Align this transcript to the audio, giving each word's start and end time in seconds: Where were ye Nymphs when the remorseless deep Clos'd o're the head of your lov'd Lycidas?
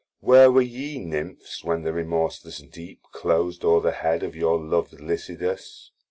Where 0.19 0.51
were 0.51 0.63
ye 0.63 0.97
Nymphs 0.97 1.63
when 1.63 1.83
the 1.83 1.93
remorseless 1.93 2.57
deep 2.57 3.01
Clos'd 3.13 3.63
o're 3.63 3.81
the 3.81 3.91
head 3.91 4.23
of 4.23 4.35
your 4.35 4.57
lov'd 4.59 4.99
Lycidas? 4.99 5.91